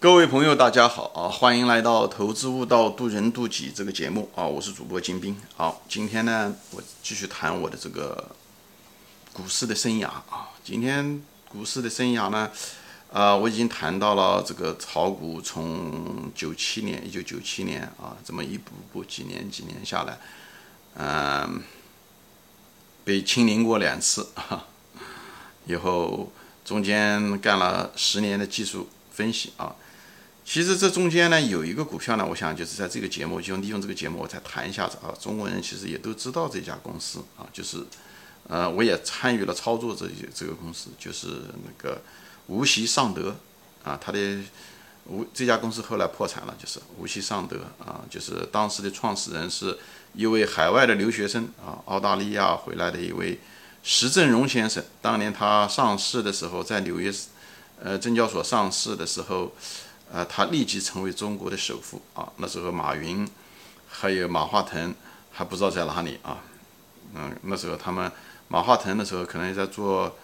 [0.00, 1.28] 各位朋友，大家好啊！
[1.28, 4.46] 欢迎来到《投资悟道，渡人渡己》这个节目啊！
[4.46, 5.36] 我是主播金兵。
[5.54, 8.30] 好，今天呢，我继续谈我的这个
[9.34, 10.48] 股市的生涯啊。
[10.64, 12.50] 今天股市的生涯呢，
[13.12, 20.18] 啊，我已经谈到了这个炒股从九七年，一九九七年啊，这么一步步几年几年下来，
[20.94, 21.62] 嗯，
[23.04, 24.64] 被清零过两次啊，
[25.66, 26.32] 以后
[26.64, 29.76] 中间干了十年的技术分析啊。
[30.52, 35.14] 其实这中间呢，有一个股票呢，我想就是在这个节目，就利用这个节目，我再谈一下子啊。
[35.20, 37.78] 中国人其实也都知道这家公司啊，就是，
[38.48, 41.28] 呃，我也参与了操作这这个公司，就是
[41.64, 42.02] 那个
[42.48, 43.36] 无锡尚德
[43.84, 44.18] 啊，它的
[45.04, 49.78] 无这家公司后来破产了，就是无锡尚德啊，就是当时的创始人是
[50.14, 53.38] 一位海外的留学生啊，澳大利亚回来的一位
[53.84, 54.82] 石正荣先生。
[55.00, 57.14] 当年他上市的时候，在纽约
[57.80, 59.54] 呃证交所上市的时候。
[60.12, 62.28] 呃，他立即成为中国的首富啊！
[62.38, 63.28] 那时候马云
[63.88, 64.92] 还有马化腾
[65.30, 66.38] 还不知道在哪里啊。
[67.14, 68.10] 嗯，那时候他们
[68.48, 70.16] 马化腾的时候可能也在做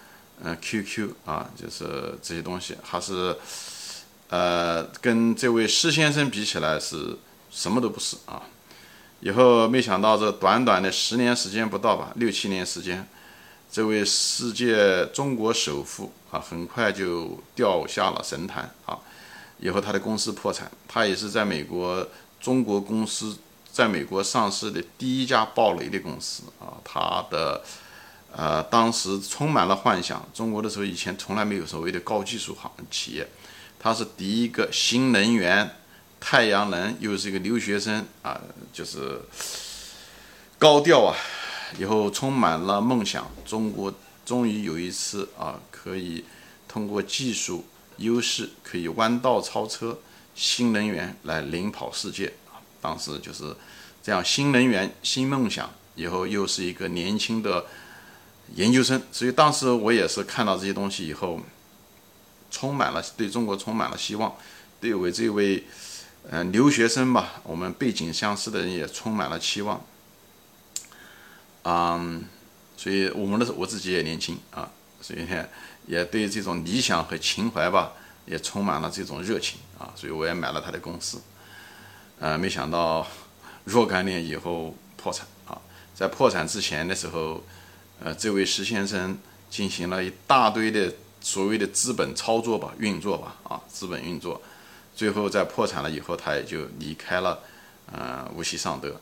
[0.42, 3.36] 嗯 QQ 啊，就是这些东西，还是
[4.28, 7.16] 呃跟这位施先生比起来是
[7.50, 8.42] 什么都不是啊。
[9.20, 13.08] 以后没想到这短短的十年时间不到吧，六七年时间，
[13.70, 18.98] 这位世界中国首富啊，很快就掉下了神坛啊。
[19.58, 22.06] 以后他的公司破产，他也是在美国
[22.40, 23.38] 中国公司
[23.72, 26.76] 在美国上市的第一家暴雷的公司啊。
[26.84, 27.64] 他的
[28.32, 33.26] 呃当时充满了幻想，中国的时候以前从来没有所谓的高技术行企业，
[33.78, 35.70] 他是第一个新能源
[36.20, 38.40] 太阳能，又是一个留学生啊，
[38.72, 39.20] 就是
[40.58, 41.16] 高调啊。
[41.78, 43.92] 以后充满了梦想，中国
[44.24, 46.24] 终于有一次啊可以
[46.68, 47.64] 通过技术。
[47.98, 49.98] 优势可以弯道超车，
[50.34, 52.34] 新能源来领跑世界！
[52.80, 53.56] 当时就是
[54.02, 57.66] 这样，新能源新梦想，以后又是一个年轻的
[58.54, 61.40] 研究生，所以当时我也是看到这些东西以后，
[62.50, 64.36] 充满了对中国充满了希望，
[64.80, 65.64] 对我这位
[66.30, 69.84] 嗯留学生吧，我们背景相似的人也充满了期望，
[71.64, 72.24] 嗯，
[72.76, 74.70] 所以我们的我自己也年轻啊，
[75.00, 75.46] 所以呢。
[75.86, 77.92] 也对这种理想和情怀吧，
[78.24, 81.22] 也充满了这种热情啊，所以我也买了他的公司。
[82.18, 83.06] 呃，没想到
[83.62, 85.56] 若干年以后破产啊，
[85.94, 87.40] 在破产之前的时候，
[88.02, 89.16] 呃，这位石先生
[89.48, 94.42] 进行了一大堆的所谓的资本操作吧、运作吧啊，资本运作，
[94.96, 97.38] 最后在破产了以后，他也就离开了
[97.92, 99.00] 呃无锡尚德，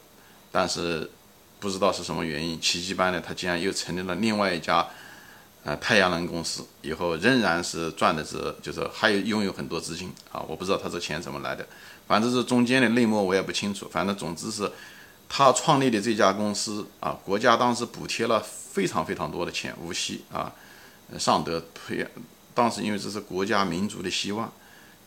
[0.53, 1.11] 但是
[1.59, 4.87] 不知道是什么原因，奇迹般的他竟然又成立了另外一家。
[5.65, 11.67] 啊，太阳能公司以后仍然是赚的是，就是还有拥有很多资金啊，我不知道他这钱怎么来的，
[12.07, 13.89] 反正是中间的内幕我也不清楚。
[13.91, 14.71] 反正总之是，
[15.27, 20.53] 他创立的这家公司啊，国家当时补贴了非常非常多的钱，无锡啊，
[21.19, 22.07] 尚德培，
[22.53, 24.53] 当时因为这是国家民族的希望，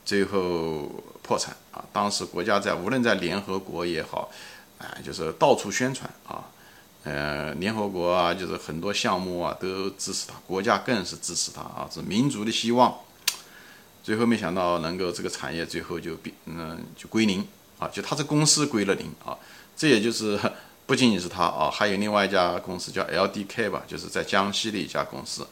[0.04, 0.90] 最后
[1.22, 1.86] 破产啊。
[1.94, 4.32] 当时国家在无论在联合国也好，
[4.80, 6.44] 哎，就是到处宣传啊。
[7.10, 12.94] 呃，联合国啊，就是很多项目啊，都支持他，国家更是支持他啊，是民族的希望。
[14.04, 17.48] 最后没想到能够这个产业最后就变，嗯，就归零
[17.80, 19.38] 啊，就他这公司归了零啊。
[19.78, 20.38] 这也就是
[20.86, 25.48] 不仅仅是他啊，还有另外一家公司叫 LDK 吧，就是在江西的一家公司。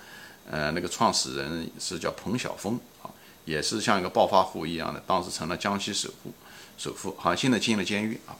[0.52, 3.08] 呃，那个创始人是叫彭晓峰啊，
[3.46, 6.34] 也是像一个暴发户一样的，当时成了江西首富，
[6.78, 8.36] 首富，好像现在进了监狱啊。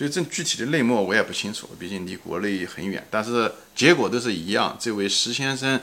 [0.00, 3.06] 所以这具体的内幕我也不清楚，毕竟离国内很远。
[3.10, 5.78] 但是结果都是一样，这位石先生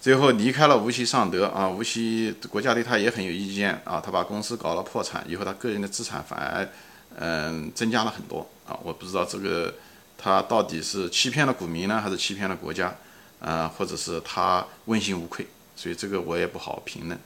[0.00, 6.68] 最后离开了无锡尚德啊，无锡国家对他也很有意见啊，他把公司搞了破产以后，他个人的资产反而
[7.14, 8.76] 嗯增加了很多啊。
[8.82, 9.72] 我不知道这个
[10.16, 12.92] 他到底是欺骗了股民呢，还是欺骗了国家
[13.38, 17.16] 啊，或者是他问心无愧，所以这个我也不好评论。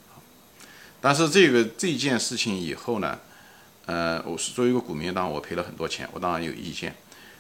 [1.01, 3.19] 但是这个这件事情以后呢？
[3.87, 6.95] 呃，我是作为一个股民，当然我赔了很多钱，我当然有意见。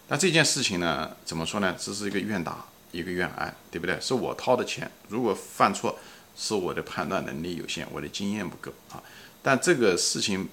[0.08, 1.74] 但这件事情呢，怎么说呢？
[1.78, 3.96] 这是一个愿打一个愿挨，对不对？
[4.00, 5.96] 是我掏的钱，如果犯错，
[6.36, 9.00] 是我的判断能力有限，我的经验不够啊。
[9.40, 10.48] 但这个事情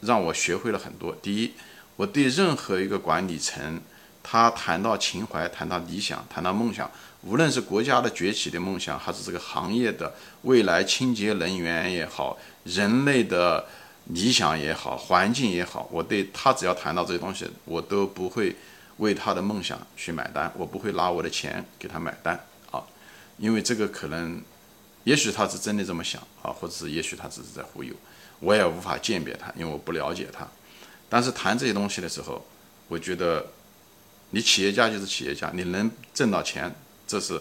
[0.00, 1.14] 让我学会了很多。
[1.22, 1.52] 第一，
[1.94, 3.80] 我对任何一个管理层，
[4.24, 6.90] 他谈到情怀、谈到理想、谈到梦想，
[7.22, 10.12] 无论是国家的崛起的梦想，还是这个行业的
[10.42, 13.64] 未来清洁能源也好，人类的。
[14.08, 18.56] 理想也好，环境也好，我对他只要谈到这些东西，我都不会
[18.96, 22.38] 为他的梦想去买单，我不会拿我的钱给他买单
[22.70, 22.82] 啊，
[23.36, 24.42] 因为这个可能
[25.04, 27.94] 也许他是真的这么想啊，或者是也许他只是在忽悠，
[28.40, 30.48] 我也无法鉴别他，因为我不了解他。
[31.08, 32.44] 但是谈这些东西的时候，
[32.88, 33.46] 我觉得
[34.30, 36.74] 你企业家就是企业家，你能挣到钱，
[37.06, 37.40] 这是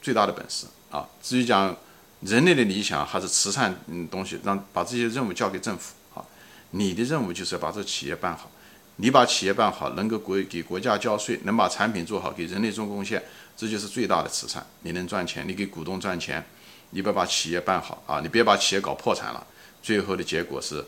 [0.00, 1.08] 最大的本事啊。
[1.22, 1.76] 至于讲
[2.22, 6.24] 人类的理想还是慈善嗯东西，让把这些任务交给政府啊，
[6.70, 8.50] 你的任务就是要把这企业办好。
[8.96, 13.22] 你把企业办好，能够国给国家交税，能把产品做好，给人类做贡献，
[13.56, 14.64] 这就是最大的慈善。
[14.82, 16.44] 你能赚钱，你给股东赚钱，
[16.90, 19.46] 你别把企业办好啊，你别把企业搞破产了，
[19.82, 20.84] 最后的结果是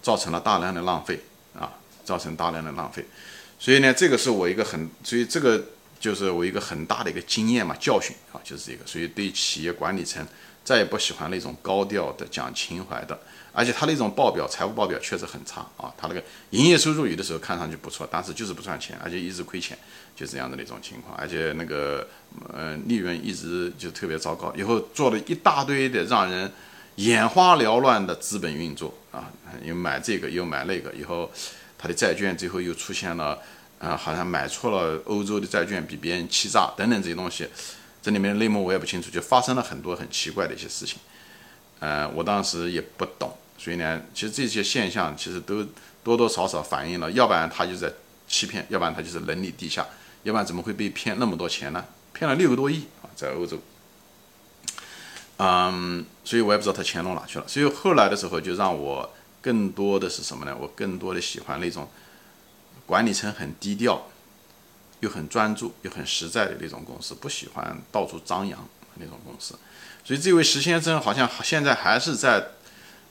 [0.00, 1.20] 造成了大量的浪费。
[1.58, 1.68] 啊，
[2.04, 3.04] 造成大量的浪费，
[3.58, 5.60] 所以呢，这个是我一个很，所以这个
[5.98, 10.24] 就是我一个很大的一个经验嘛，教训啊，就是这个，所以对企业管理层
[10.64, 13.18] 再也不喜欢那种高调的讲情怀的，
[13.52, 19.76] 而且他那种报表，财务报表确实很差啊，他那个营业收入有的时候看上去不错，但是就是不赚钱，而且一直亏钱，
[20.14, 22.06] 就这样的那种情况，而且那个
[22.52, 26.50] 呃利润一直就特别糟糕，以后做了一大堆的让人。
[26.96, 29.30] 眼花缭乱的资本运作啊，
[29.62, 31.30] 又买这个又买那个，以后
[31.78, 33.38] 他的债券最后又出现了，
[33.78, 37.48] 啊，好像买错了欧洲的债券，比别人欺诈等等这些东西，
[38.02, 40.98] 这里面内幕我也不清楚，就发生了很多很奇怪的一些事情，
[41.80, 45.64] 呃，我当时也不懂，所以呢，其实这些现象其实都
[46.02, 47.92] 多多少少反映了，要不然他就在
[48.26, 49.86] 欺骗，要不然他就是能力低下，
[50.22, 51.84] 要不然怎么会被骗那么多钱呢？
[52.12, 53.58] 骗了六个多亿啊，在欧洲。
[55.42, 57.44] 嗯，所以我也不知道他钱弄哪去了。
[57.48, 59.10] 所以后来的时候，就让我
[59.40, 60.54] 更多的是什么呢？
[60.54, 61.88] 我更多的喜欢那种
[62.84, 64.09] 管理层很低调，
[65.00, 69.54] 又很专注，又很实在的那种公司，不喜欢到处张扬那种公司。
[70.04, 72.48] 所以这位石先生好像现在还是在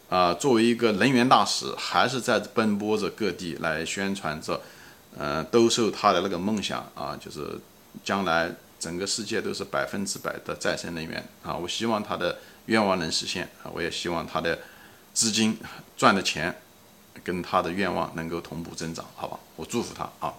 [0.10, 4.62] 啊，作为一个能源大使，还是在奔波着各地来宣传着，
[5.18, 7.60] 呃，兜售他的那个梦想啊，就是
[8.04, 8.52] 将来。
[8.80, 11.54] 整个世界都是百分之百的再生能源啊！
[11.54, 13.68] 我希望他的愿望能实现啊！
[13.74, 14.58] 我也希望他的
[15.14, 15.60] 资金
[15.98, 16.62] 赚的钱
[17.22, 19.38] 跟他的愿望能够同步增长，好吧？
[19.58, 20.34] 我祝福他啊！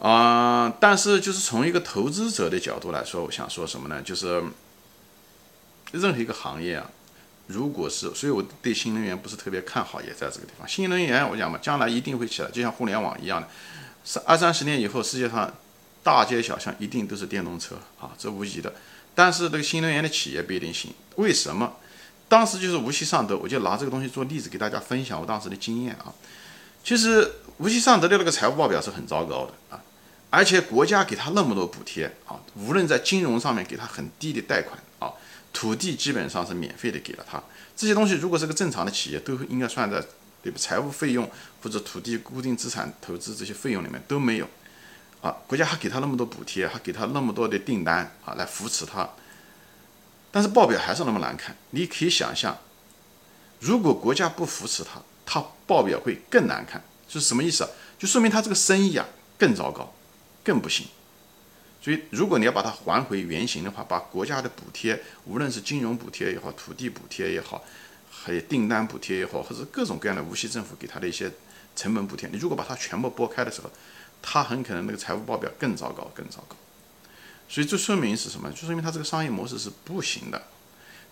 [0.00, 4.02] 啊，但是就是从一个投资者的角度来说，我想说什么呢？
[4.02, 4.42] 就是
[5.92, 6.90] 任何一个行业啊，
[7.46, 10.66] 如果是，所以我对新能源不是特别看好，也在这个地方。
[10.68, 13.48] 新能源我讲嘛，将来一定会起来，就像互联网一样的，
[14.04, 15.52] 三二三十年以后，世界上。
[16.00, 18.72] 大街小巷一定都是电动车啊，这无疑的。
[19.14, 21.74] 但是这个新能源的企业不一定行，为什么？
[22.28, 26.14] 当时就是无锡尚德，我就拿这个东西做例子给大家分享我当时的经验啊。
[26.82, 29.82] 其实无锡尚德的那个财务报表是很糟糕的啊，
[30.30, 35.12] 而且国家给他那么多补贴啊，无论在金融上面给他很低的贷款啊，
[35.52, 37.42] 土地基本上是免费的给了他。
[37.74, 40.04] 这些东西如果是个正常的企业，都应该算在
[40.42, 40.58] 对吧？
[40.58, 41.28] 财务费用
[41.62, 44.46] 或者土地固定资产投资这些费用里面都没有。
[45.20, 49.08] 啊，国家还给他那么多补贴，还给他那么多的订单啊，来扶持他。
[50.30, 51.56] 但是报表还是那么难看。
[51.70, 52.56] 你可以想象，
[53.58, 56.84] 如果国家不扶持他，他报表会更难看。
[57.08, 57.70] 是什么意思啊？
[57.98, 59.06] 就说明他这个生意啊
[59.38, 59.92] 更糟糕，
[60.48, 60.86] 更不行。
[61.82, 67.62] 所以，如果你要把它还回原形的话，把国家的补贴，无论是金融补贴也好，土地补贴也好，
[68.10, 71.30] 还有订单补贴也好，或者各种各样的无锡政府给他的一些
[71.76, 73.70] 成本补贴，你如果把它全部拨开的时候，
[74.22, 76.56] 他很可能那个财务报表更糟糕，更糟糕，
[77.48, 78.50] 所以这说明是什么？
[78.50, 80.42] 就说明他这个商业模式是不行的。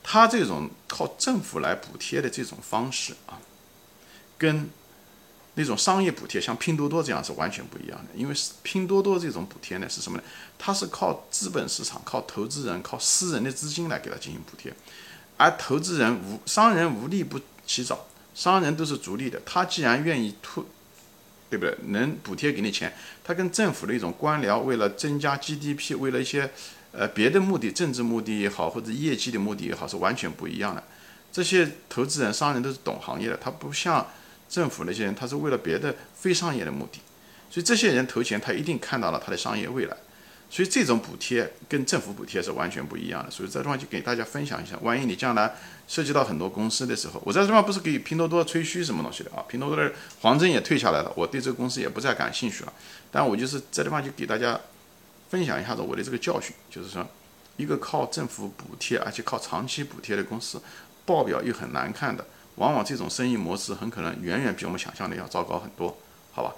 [0.02, 3.38] 他这种靠政府来补贴的这种方式啊，
[4.38, 4.68] 跟
[5.56, 8.06] 那种商业补贴，像拼多多这样是完全不一样的。
[8.14, 10.24] 因为拼多多这种补贴呢是什么呢？
[10.58, 14.72] 它是靠资本市场、靠投资人、靠私人的资金来给他进行补贴，
[15.36, 19.42] 而投资人无商人无利不起早，商人都是逐利的。
[19.44, 20.64] 他既然愿意吐。
[21.48, 21.78] 对不对？
[21.90, 26.50] 能补贴给你钱，他跟政府的一种官僚为了增加 GDP，为了一些
[26.90, 30.82] 呃别的目的，政治目的也好，或者业绩的目的也好，是完全不一样的。
[31.32, 34.04] 这些投资人、商人都是懂行业的，他不像
[34.48, 37.00] 政府那些人，他是为了别的非商业的目的。
[37.50, 39.96] 所以这些人投钱，他一定看到了他的商业未来。
[40.48, 43.30] 所以这种补贴跟政府补贴是完全不一样的。
[43.30, 45.56] 所以这地方就给大家分享一下，万一你将来
[45.88, 52.72] 涉及到很多公司的时候，我在这地方不是给拼多多吹嘘什么东西的啊，拼多多的黄峥也退下来了，我对这个公司也不再感兴趣了。
[53.10, 54.60] 但我就是这地方就给大家
[55.28, 57.04] 分享一下子我的这个教训，就是说，
[57.56, 60.62] 一个靠政府补贴而且靠长期补贴的公司，
[61.04, 62.24] 报表又很难看的，
[62.56, 65.96] 往往这种生意模式很可能远远比我们想象的要糟糕很多，
[66.32, 66.54] 好吧？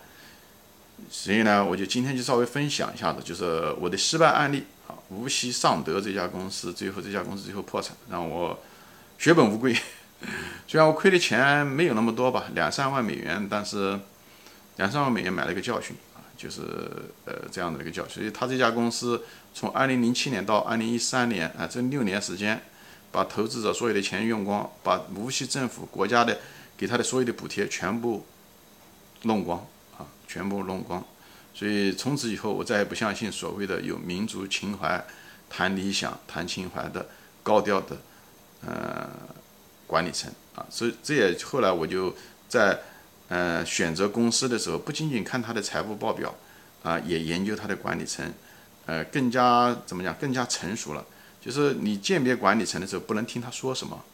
[1.09, 4.95] 所以呢，我就今天就稍微分享一下子，就是我的失败案例啊。
[5.11, 8.59] 无锡尚德这家公司，最后这家公司最后破产，让我
[9.17, 9.73] 血本无归。
[10.67, 13.99] 虽然我亏的钱没有那么多吧，两三万美元，但是
[14.77, 16.63] 两三万美元买了一个教训啊，就是
[17.25, 18.15] 呃这样的一个教训。
[18.17, 19.23] 所以他这家公司
[19.55, 22.61] 从二零零七年到二零一三年啊，这六年时间，
[23.11, 26.39] 把投资者所有的钱用光，把无锡政府国家的
[26.77, 28.25] 给他的所有的补贴全部
[29.23, 29.59] 弄光
[29.97, 31.05] 啊，全部弄光。
[31.55, 35.05] 所以从此以后，我再也不相信所谓的有民族情怀、
[35.51, 37.09] 谈理想、谈情怀的
[37.43, 37.97] 高调的
[38.65, 39.09] 呃
[39.87, 40.65] 管理层啊。
[40.71, 42.15] 所以这也后来我就
[42.49, 42.79] 在
[43.29, 46.33] 呃选择公司的时候，不仅仅看他的财务报表
[46.85, 48.33] 啊，也研究他的管理层，
[48.87, 51.05] 呃，更加怎么讲，更加成熟了。
[51.49, 54.05] 就是你鉴别管理层的时候，不能听他说什么，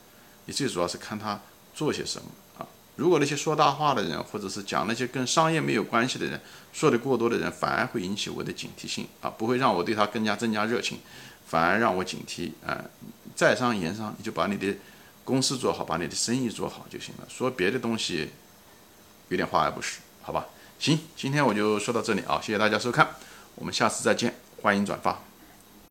[0.45, 1.41] 你最主要是看他
[1.75, 2.65] 做些什么啊。
[2.95, 6.41] 如果那些说大话的人，或者是讲那些跟商业没有关系的人，
[6.73, 11.01] 说的过多的人，反而会引起我的警惕性啊，不会让我对他更加增加热情，
[11.45, 12.85] 反而让我警惕啊。
[13.35, 14.73] 在商言商，你就把你的
[15.25, 17.27] 公司做好，把你的生意做好就行了。
[17.29, 18.31] 说别的东西
[19.31, 20.47] 有点华而不实，好吧？
[20.79, 23.09] 行，今天我就说到这里啊，谢谢大家收看，
[23.57, 25.34] 我们下次再见，欢迎转发。